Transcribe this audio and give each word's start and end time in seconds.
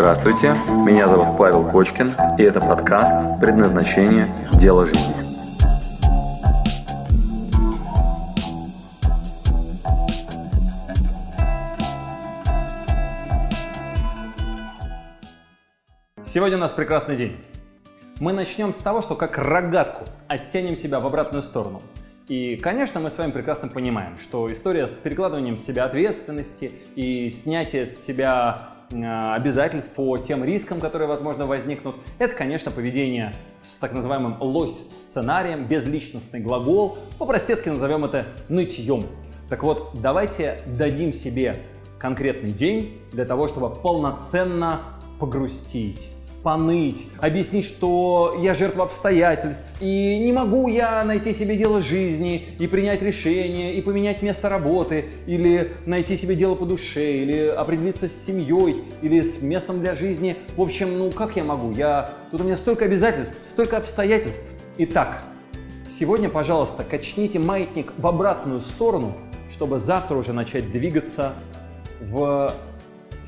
Здравствуйте, 0.00 0.54
меня 0.86 1.08
зовут 1.08 1.36
Павел 1.36 1.68
Кочкин, 1.68 2.14
и 2.38 2.42
это 2.42 2.58
подкаст 2.58 3.38
«Предназначение. 3.38 4.34
Дело 4.52 4.86
жизни». 4.86 5.12
Сегодня 16.24 16.56
у 16.56 16.60
нас 16.60 16.70
прекрасный 16.70 17.16
день. 17.16 17.36
Мы 18.20 18.32
начнем 18.32 18.72
с 18.72 18.76
того, 18.76 19.02
что 19.02 19.16
как 19.16 19.36
рогатку 19.36 20.06
оттянем 20.28 20.76
себя 20.76 21.00
в 21.00 21.06
обратную 21.06 21.42
сторону. 21.42 21.82
И, 22.26 22.56
конечно, 22.56 23.00
мы 23.00 23.10
с 23.10 23.18
вами 23.18 23.32
прекрасно 23.32 23.68
понимаем, 23.68 24.16
что 24.16 24.50
история 24.50 24.86
с 24.86 24.92
перекладыванием 24.92 25.58
себя 25.58 25.84
ответственности 25.84 26.72
и 26.96 27.28
снятие 27.28 27.84
с 27.84 28.02
себя 28.02 28.79
обязательств 28.92 29.92
по 29.94 30.16
тем 30.18 30.44
рискам, 30.44 30.80
которые, 30.80 31.08
возможно, 31.08 31.46
возникнут. 31.46 31.94
Это, 32.18 32.34
конечно, 32.34 32.70
поведение 32.70 33.32
с 33.62 33.74
так 33.76 33.92
называемым 33.92 34.36
лось-сценарием, 34.40 35.64
безличностный 35.66 36.40
глагол. 36.40 36.98
По-простецки 37.18 37.68
назовем 37.68 38.04
это 38.04 38.26
нытьем. 38.48 39.04
Так 39.48 39.62
вот, 39.62 39.92
давайте 40.00 40.60
дадим 40.66 41.12
себе 41.12 41.56
конкретный 41.98 42.50
день 42.50 43.00
для 43.12 43.24
того, 43.24 43.48
чтобы 43.48 43.70
полноценно 43.70 44.80
погрустить 45.18 46.10
поныть, 46.42 47.06
объяснить, 47.18 47.66
что 47.66 48.38
я 48.40 48.54
жертва 48.54 48.84
обстоятельств, 48.84 49.64
и 49.80 50.18
не 50.18 50.32
могу 50.32 50.68
я 50.68 51.04
найти 51.04 51.32
себе 51.32 51.56
дело 51.56 51.80
жизни, 51.80 52.48
и 52.58 52.66
принять 52.66 53.02
решение, 53.02 53.74
и 53.74 53.82
поменять 53.82 54.22
место 54.22 54.48
работы, 54.48 55.06
или 55.26 55.76
найти 55.86 56.16
себе 56.16 56.34
дело 56.36 56.54
по 56.54 56.64
душе, 56.64 57.18
или 57.18 57.46
определиться 57.46 58.08
с 58.08 58.24
семьей, 58.24 58.84
или 59.02 59.20
с 59.20 59.42
местом 59.42 59.82
для 59.82 59.94
жизни. 59.94 60.36
В 60.56 60.62
общем, 60.62 60.98
ну 60.98 61.10
как 61.10 61.36
я 61.36 61.44
могу? 61.44 61.72
Я... 61.72 62.10
Тут 62.30 62.40
у 62.40 62.44
меня 62.44 62.56
столько 62.56 62.84
обязательств, 62.84 63.36
столько 63.48 63.76
обстоятельств. 63.76 64.50
Итак, 64.78 65.24
сегодня, 65.86 66.28
пожалуйста, 66.28 66.84
качните 66.84 67.38
маятник 67.38 67.92
в 67.98 68.06
обратную 68.06 68.60
сторону, 68.60 69.14
чтобы 69.52 69.78
завтра 69.78 70.16
уже 70.16 70.32
начать 70.32 70.72
двигаться 70.72 71.34
в 72.00 72.52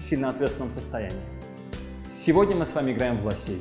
сильно 0.09 0.31
ответственном 0.31 0.71
состоянии. 0.71 1.42
Сегодня 2.25 2.55
мы 2.55 2.67
с 2.67 2.73
вами 2.73 2.93
играем 2.93 3.17
в 3.17 3.25
лосей. 3.25 3.61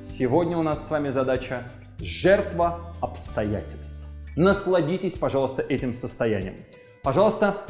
Сегодня 0.00 0.56
у 0.56 0.62
нас 0.62 0.86
с 0.86 0.90
вами 0.92 1.10
задача 1.10 1.66
жертва 1.98 2.94
обстоятельств. 3.00 4.00
Насладитесь, 4.36 5.14
пожалуйста, 5.14 5.62
этим 5.62 5.92
состоянием. 5.92 6.54
Пожалуйста, 7.02 7.66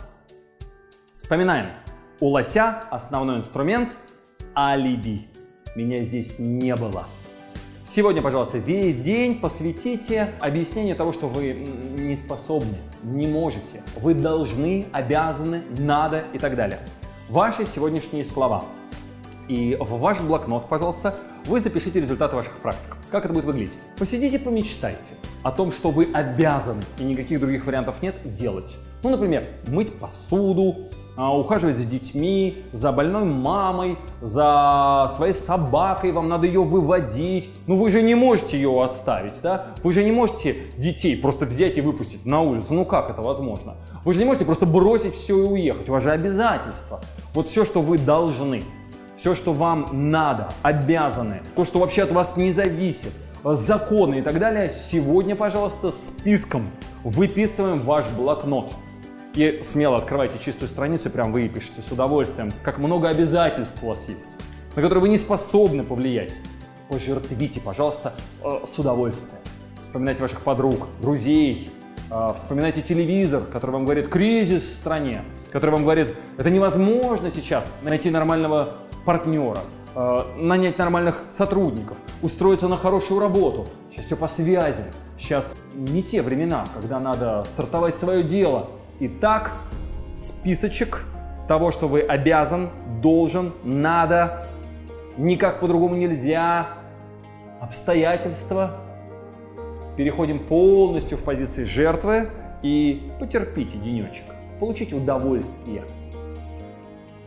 вспоминаем. 1.10 1.68
У 2.20 2.26
лося 2.26 2.80
основной 2.90 3.38
инструмент– 3.38 3.96
алиби. 4.54 5.26
Меня 5.74 6.02
здесь 6.02 6.38
не 6.38 6.76
было. 6.76 7.06
Сегодня, 7.82 8.20
пожалуйста, 8.20 8.58
весь 8.58 9.00
день 9.00 9.40
посвятите 9.40 10.34
объяснению 10.40 10.96
того, 10.96 11.14
что 11.14 11.28
вы 11.28 11.54
не 11.54 12.14
способны, 12.14 12.76
не 13.02 13.26
можете, 13.26 13.82
вы 14.02 14.12
должны, 14.12 14.84
обязаны, 14.92 15.62
надо 15.78 16.26
и 16.34 16.38
так 16.38 16.56
далее. 16.56 16.80
Ваши 17.30 17.64
сегодняшние 17.64 18.26
слова– 18.26 18.62
и 19.48 19.76
в 19.80 19.98
ваш 19.98 20.20
блокнот, 20.20 20.68
пожалуйста, 20.68 21.16
вы 21.46 21.60
запишите 21.60 22.00
результаты 22.00 22.36
ваших 22.36 22.58
практик. 22.58 22.96
Как 23.10 23.24
это 23.24 23.34
будет 23.34 23.44
выглядеть? 23.44 23.74
Посидите, 23.98 24.38
помечтайте 24.38 25.14
о 25.42 25.52
том, 25.52 25.72
что 25.72 25.90
вы 25.90 26.08
обязаны, 26.12 26.82
и 26.98 27.04
никаких 27.04 27.40
других 27.40 27.66
вариантов 27.66 28.02
нет, 28.02 28.16
делать. 28.24 28.76
Ну, 29.02 29.10
например, 29.10 29.44
мыть 29.68 29.92
посуду, 29.98 30.88
а, 31.16 31.34
ухаживать 31.34 31.76
за 31.76 31.84
детьми, 31.84 32.64
за 32.72 32.92
больной 32.92 33.24
мамой, 33.24 33.96
за 34.20 35.10
своей 35.16 35.32
собакой, 35.32 36.12
вам 36.12 36.28
надо 36.28 36.46
ее 36.46 36.62
выводить. 36.62 37.48
Ну 37.66 37.78
вы 37.78 37.90
же 37.90 38.02
не 38.02 38.14
можете 38.14 38.58
ее 38.58 38.82
оставить, 38.82 39.40
да? 39.42 39.68
Вы 39.82 39.94
же 39.94 40.04
не 40.04 40.12
можете 40.12 40.64
детей 40.76 41.16
просто 41.16 41.46
взять 41.46 41.78
и 41.78 41.80
выпустить 41.80 42.26
на 42.26 42.42
улицу. 42.42 42.74
Ну 42.74 42.84
как 42.84 43.08
это 43.08 43.22
возможно? 43.22 43.76
Вы 44.04 44.12
же 44.12 44.18
не 44.18 44.26
можете 44.26 44.44
просто 44.44 44.66
бросить 44.66 45.14
все 45.14 45.38
и 45.38 45.46
уехать. 45.48 45.88
У 45.88 45.92
вас 45.92 46.02
же 46.02 46.10
обязательства. 46.10 47.00
Вот 47.32 47.48
все, 47.48 47.64
что 47.64 47.80
вы 47.80 47.96
должны 47.96 48.62
все, 49.16 49.34
что 49.34 49.52
вам 49.52 50.10
надо, 50.10 50.50
обязаны, 50.62 51.40
то, 51.54 51.64
что 51.64 51.78
вообще 51.78 52.02
от 52.02 52.12
вас 52.12 52.36
не 52.36 52.52
зависит, 52.52 53.12
законы 53.44 54.18
и 54.18 54.22
так 54.22 54.38
далее, 54.38 54.70
сегодня, 54.70 55.36
пожалуйста, 55.36 55.92
списком 55.92 56.68
выписываем 57.04 57.78
ваш 57.78 58.08
блокнот. 58.10 58.72
И 59.34 59.60
смело 59.62 59.98
открывайте 59.98 60.38
чистую 60.42 60.68
страницу, 60.68 61.10
прям 61.10 61.30
выпишите 61.30 61.82
с 61.82 61.92
удовольствием, 61.92 62.50
как 62.62 62.78
много 62.78 63.08
обязательств 63.08 63.82
у 63.82 63.88
вас 63.88 64.08
есть, 64.08 64.36
на 64.74 64.82
которые 64.82 65.02
вы 65.02 65.08
не 65.10 65.18
способны 65.18 65.82
повлиять. 65.82 66.32
Пожертвите, 66.88 67.60
пожалуйста, 67.60 68.14
э, 68.42 68.60
с 68.66 68.78
удовольствием. 68.78 69.40
Вспоминайте 69.80 70.22
ваших 70.22 70.40
подруг, 70.40 70.86
друзей, 71.00 71.70
э, 72.10 72.28
вспоминайте 72.34 72.80
телевизор, 72.80 73.42
который 73.42 73.72
вам 73.72 73.84
говорит 73.84 74.08
кризис 74.08 74.62
в 74.62 74.72
стране, 74.72 75.22
который 75.52 75.72
вам 75.72 75.82
говорит, 75.82 76.16
это 76.38 76.48
невозможно 76.48 77.30
сейчас 77.30 77.76
найти 77.82 78.08
нормального 78.08 78.76
партнера, 79.06 79.60
э, 79.94 80.18
нанять 80.36 80.76
нормальных 80.76 81.22
сотрудников, 81.30 81.96
устроиться 82.20 82.68
на 82.68 82.76
хорошую 82.76 83.20
работу. 83.20 83.66
Сейчас 83.90 84.06
все 84.06 84.16
по 84.16 84.28
связям. 84.28 84.84
Сейчас 85.16 85.56
не 85.72 86.02
те 86.02 86.20
времена, 86.20 86.64
когда 86.74 87.00
надо 87.00 87.44
стартовать 87.44 87.94
свое 87.94 88.22
дело. 88.22 88.68
Итак, 89.00 89.52
списочек 90.10 91.04
того, 91.48 91.70
что 91.70 91.88
вы 91.88 92.00
обязан, 92.00 92.70
должен, 93.00 93.52
надо, 93.62 94.48
никак 95.16 95.60
по-другому 95.60 95.94
нельзя, 95.94 96.68
обстоятельства. 97.60 98.80
Переходим 99.96 100.40
полностью 100.40 101.16
в 101.16 101.22
позиции 101.22 101.64
жертвы 101.64 102.28
и 102.62 103.10
потерпите 103.18 103.78
денечек, 103.78 104.24
получите 104.60 104.96
удовольствие. 104.96 105.84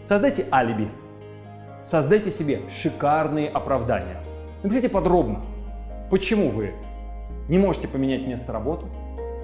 Создайте 0.08 0.46
алиби 0.52 0.90
Создайте 1.84 2.32
себе 2.32 2.62
шикарные 2.82 3.50
оправдания. 3.50 4.22
Напишите 4.64 4.90
подробно, 4.90 5.42
почему 6.10 6.50
вы 6.50 6.74
не 7.48 7.58
можете 7.58 7.88
поменять 7.88 8.28
место 8.28 8.52
работы, 8.52 8.86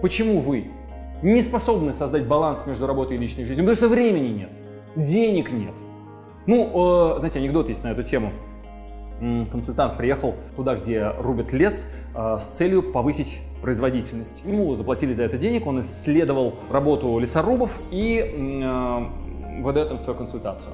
почему 0.02 0.40
вы 0.40 0.68
не 1.22 1.42
способны 1.42 1.92
создать 1.92 2.28
баланс 2.28 2.68
между 2.68 2.86
работой 2.88 3.18
и 3.18 3.20
личной 3.20 3.46
жизнью, 3.46 3.66
потому 3.66 3.78
что 3.78 3.88
времени 3.88 4.28
нет, 4.28 4.50
денег 4.96 5.52
нет. 5.52 5.74
Ну, 6.46 7.16
э, 7.16 7.20
знаете, 7.20 7.40
анекдот 7.40 7.70
есть 7.70 7.84
на 7.84 7.90
эту 7.90 8.04
тему. 8.04 8.32
Консультант 9.20 9.98
приехал 9.98 10.36
туда, 10.58 10.76
где 10.76 11.10
рубят 11.18 11.54
лес, 11.54 11.90
э, 12.14 12.38
с 12.40 12.46
целью 12.48 12.84
повысить 12.92 13.40
производительность. 13.62 14.44
Ему 14.46 14.76
заплатили 14.76 15.14
за 15.14 15.24
это 15.24 15.38
денег, 15.38 15.66
он 15.66 15.80
исследовал 15.80 16.56
работу 16.70 17.18
лесорубов 17.18 17.80
и 17.92 18.20
э, 18.20 19.62
выдает 19.62 19.90
им 19.92 19.98
свою 19.98 20.18
консультацию. 20.18 20.74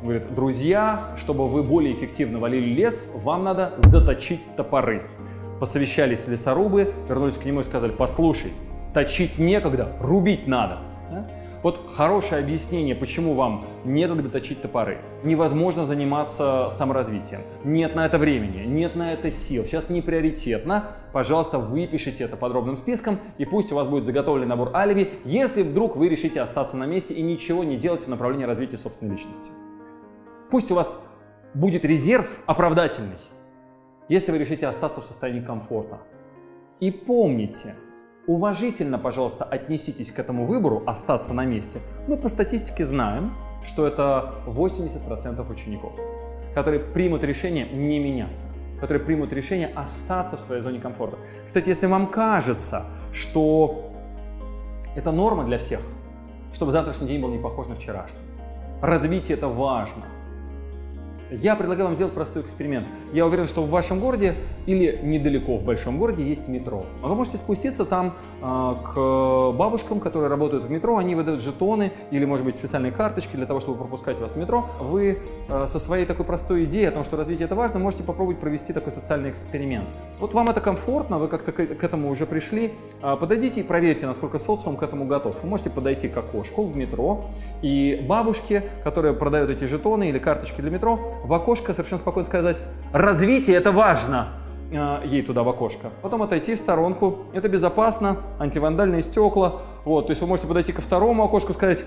Говорит, 0.00 0.32
друзья, 0.32 1.16
чтобы 1.16 1.48
вы 1.48 1.64
более 1.64 1.92
эффективно 1.92 2.38
валили 2.38 2.72
лес, 2.72 3.10
вам 3.14 3.42
надо 3.42 3.74
заточить 3.78 4.40
топоры. 4.56 5.02
Посовещались 5.58 6.28
лесорубы, 6.28 6.94
вернулись 7.08 7.36
к 7.36 7.44
нему 7.44 7.60
и 7.60 7.62
сказали, 7.64 7.90
послушай, 7.90 8.52
точить 8.94 9.38
некогда, 9.38 9.92
рубить 10.00 10.46
надо. 10.46 10.78
Да? 11.10 11.26
Вот 11.64 11.90
хорошее 11.96 12.40
объяснение, 12.40 12.94
почему 12.94 13.34
вам 13.34 13.64
некогда 13.84 14.28
точить 14.28 14.62
топоры. 14.62 14.98
Невозможно 15.24 15.84
заниматься 15.84 16.68
саморазвитием. 16.70 17.40
Нет 17.64 17.96
на 17.96 18.06
это 18.06 18.18
времени, 18.18 18.64
нет 18.64 18.94
на 18.94 19.12
это 19.12 19.32
сил. 19.32 19.64
Сейчас 19.64 19.90
не 19.90 20.00
приоритетно. 20.00 20.92
Пожалуйста, 21.12 21.58
выпишите 21.58 22.22
это 22.22 22.36
подробным 22.36 22.76
списком, 22.76 23.18
и 23.38 23.44
пусть 23.44 23.72
у 23.72 23.74
вас 23.74 23.88
будет 23.88 24.06
заготовлен 24.06 24.46
набор 24.46 24.70
алиби, 24.74 25.14
если 25.24 25.62
вдруг 25.62 25.96
вы 25.96 26.08
решите 26.08 26.40
остаться 26.40 26.76
на 26.76 26.86
месте 26.86 27.14
и 27.14 27.22
ничего 27.22 27.64
не 27.64 27.76
делать 27.76 28.04
в 28.04 28.08
направлении 28.08 28.44
развития 28.44 28.76
собственной 28.76 29.16
личности. 29.16 29.50
Пусть 30.50 30.70
у 30.70 30.74
вас 30.74 30.98
будет 31.52 31.84
резерв 31.84 32.26
оправдательный, 32.46 33.18
если 34.08 34.32
вы 34.32 34.38
решите 34.38 34.66
остаться 34.66 35.02
в 35.02 35.04
состоянии 35.04 35.42
комфорта. 35.42 35.98
И 36.80 36.90
помните, 36.90 37.74
уважительно, 38.26 38.98
пожалуйста, 38.98 39.44
отнеситесь 39.44 40.10
к 40.10 40.18
этому 40.18 40.46
выбору 40.46 40.82
остаться 40.86 41.34
на 41.34 41.44
месте. 41.44 41.80
Мы 42.06 42.16
по 42.16 42.28
статистике 42.28 42.86
знаем, 42.86 43.34
что 43.62 43.86
это 43.86 44.36
80% 44.46 45.52
учеников, 45.52 45.92
которые 46.54 46.80
примут 46.80 47.24
решение 47.24 47.68
не 47.68 47.98
меняться, 47.98 48.46
которые 48.80 49.04
примут 49.04 49.34
решение 49.34 49.68
остаться 49.68 50.38
в 50.38 50.40
своей 50.40 50.62
зоне 50.62 50.80
комфорта. 50.80 51.18
Кстати, 51.46 51.68
если 51.68 51.86
вам 51.86 52.06
кажется, 52.06 52.86
что 53.12 53.92
это 54.96 55.12
норма 55.12 55.44
для 55.44 55.58
всех, 55.58 55.82
чтобы 56.54 56.72
завтрашний 56.72 57.06
день 57.06 57.20
был 57.20 57.28
не 57.28 57.38
похож 57.38 57.66
на 57.66 57.74
вчерашний, 57.74 58.20
развитие 58.80 59.36
это 59.36 59.48
важно– 59.48 60.06
я 61.30 61.56
предлагаю 61.56 61.86
вам 61.86 61.94
сделать 61.96 62.14
простой 62.14 62.42
эксперимент. 62.42 62.86
Я 63.12 63.26
уверен, 63.26 63.46
что 63.46 63.62
в 63.62 63.70
вашем 63.70 64.00
городе 64.00 64.36
или 64.66 65.00
недалеко 65.02 65.58
в 65.58 65.64
большом 65.64 65.98
городе 65.98 66.26
есть 66.26 66.48
метро. 66.48 66.86
Вы 67.02 67.14
можете 67.14 67.36
спуститься 67.36 67.84
там 67.84 68.14
а, 68.37 68.37
к 68.40 69.52
бабушкам, 69.52 70.00
которые 70.00 70.28
работают 70.28 70.64
в 70.64 70.70
метро, 70.70 70.96
они 70.96 71.14
выдают 71.14 71.40
жетоны 71.40 71.92
или, 72.10 72.24
может 72.24 72.44
быть, 72.44 72.54
специальные 72.54 72.92
карточки 72.92 73.36
для 73.36 73.46
того, 73.46 73.60
чтобы 73.60 73.78
пропускать 73.78 74.20
вас 74.20 74.32
в 74.32 74.36
метро. 74.36 74.66
Вы 74.80 75.18
а, 75.48 75.66
со 75.66 75.78
своей 75.78 76.06
такой 76.06 76.24
простой 76.24 76.64
идеей 76.64 76.86
о 76.86 76.92
том, 76.92 77.04
что 77.04 77.16
развитие 77.16 77.46
это 77.46 77.54
важно, 77.54 77.80
можете 77.80 78.04
попробовать 78.04 78.38
провести 78.38 78.72
такой 78.72 78.92
социальный 78.92 79.30
эксперимент. 79.30 79.88
Вот 80.20 80.34
вам 80.34 80.48
это 80.48 80.60
комфортно, 80.60 81.18
вы 81.18 81.28
как-то 81.28 81.52
к 81.52 81.84
этому 81.84 82.10
уже 82.10 82.26
пришли. 82.26 82.72
А, 83.02 83.16
подойдите 83.16 83.60
и 83.60 83.64
проверьте, 83.64 84.06
насколько 84.06 84.38
социум 84.38 84.76
к 84.76 84.82
этому 84.82 85.06
готов. 85.06 85.42
Вы 85.42 85.48
можете 85.48 85.70
подойти 85.70 86.08
к 86.08 86.16
окошку 86.16 86.64
в 86.64 86.76
метро, 86.76 87.26
и 87.62 88.04
бабушки, 88.08 88.62
которые 88.84 89.14
продают 89.14 89.50
эти 89.50 89.64
жетоны 89.64 90.10
или 90.10 90.18
карточки 90.18 90.60
для 90.60 90.70
метро, 90.70 90.98
в 91.24 91.32
окошко 91.32 91.74
совершенно 91.74 92.00
спокойно 92.00 92.26
сказать 92.26 92.62
«Развитие 92.92 93.56
это 93.56 93.72
важно!» 93.72 94.28
Э, 94.70 95.00
ей 95.04 95.22
туда 95.22 95.42
в 95.42 95.48
окошко. 95.48 95.90
Потом 96.02 96.22
отойти 96.22 96.54
в 96.54 96.58
сторонку. 96.58 97.20
Это 97.32 97.48
безопасно, 97.48 98.18
антивандальные 98.38 99.02
стекла. 99.02 99.62
Вот, 99.84 100.06
то 100.06 100.10
есть 100.10 100.20
вы 100.20 100.26
можете 100.26 100.46
подойти 100.46 100.72
ко 100.72 100.82
второму 100.82 101.24
окошку 101.24 101.52
и 101.52 101.54
сказать, 101.54 101.84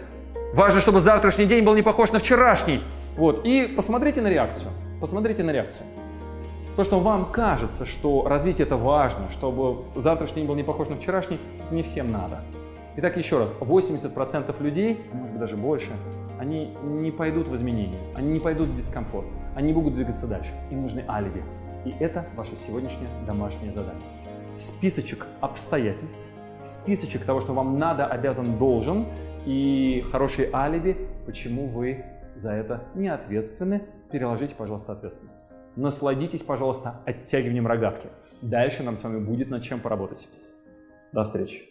важно, 0.54 0.82
чтобы 0.82 1.00
завтрашний 1.00 1.46
день 1.46 1.64
был 1.64 1.76
не 1.76 1.84
похож 1.84 2.12
на 2.12 2.20
вчерашний. 2.20 2.82
Вот, 3.18 3.46
и 3.46 3.68
посмотрите 3.68 4.22
на 4.22 4.30
реакцию. 4.30 4.72
Посмотрите 5.00 5.44
на 5.44 5.52
реакцию. 5.52 5.86
То, 6.76 6.84
что 6.84 7.00
вам 7.00 7.32
кажется, 7.32 7.86
что 7.86 8.28
развитие 8.28 8.66
это 8.66 8.78
важно, 8.78 9.30
чтобы 9.32 9.84
завтрашний 9.96 10.38
день 10.38 10.48
был 10.48 10.56
не 10.56 10.64
похож 10.64 10.88
на 10.88 10.96
вчерашний, 10.96 11.38
не 11.70 11.84
всем 11.84 12.12
надо. 12.12 12.42
Итак, 12.96 13.18
еще 13.18 13.38
раз, 13.38 13.54
80% 13.60 14.62
людей, 14.64 15.02
а 15.12 15.16
может 15.16 15.32
быть 15.32 15.40
даже 15.40 15.58
больше, 15.58 15.92
они 16.40 16.74
не 16.84 17.12
пойдут 17.12 17.48
в 17.48 17.56
изменения, 17.56 18.00
они 18.16 18.32
не 18.32 18.40
пойдут 18.40 18.70
в 18.70 18.76
дискомфорт, 18.76 19.28
они 19.56 19.68
не 19.68 19.74
будут 19.74 19.94
двигаться 19.94 20.28
дальше. 20.28 20.52
Им 20.72 20.82
нужны 20.82 21.04
алиби. 21.08 21.44
И 21.86 21.92
это 22.00 22.26
ваше 22.36 22.56
сегодняшнее 22.56 23.10
домашнее 23.26 23.72
задание. 23.72 24.04
Списочек 24.56 25.26
обстоятельств, 25.40 26.24
списочек 26.64 27.26
того, 27.26 27.42
что 27.42 27.54
вам 27.54 27.80
надо, 27.80 28.06
обязан, 28.06 28.58
должен, 28.58 29.08
и 29.46 30.06
хорошие 30.12 30.50
алиби, 30.54 30.96
почему 31.26 31.68
вы 31.68 32.06
за 32.36 32.52
это 32.52 32.84
не 32.96 33.08
ответственны. 33.08 33.82
Переложите, 34.12 34.56
пожалуйста, 34.56 34.94
ответственность. 34.94 35.44
Насладитесь, 35.76 36.44
пожалуйста, 36.44 37.00
оттягиванием 37.06 37.66
рогатки. 37.66 38.10
Дальше 38.42 38.84
нам 38.84 38.98
с 38.98 39.04
вами 39.04 39.20
будет 39.20 39.50
над 39.50 39.64
чем 39.64 39.80
поработать. 39.80 40.28
До 41.14 41.24
встречи. 41.24 41.71